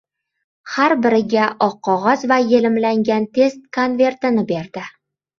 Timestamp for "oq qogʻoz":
1.65-2.23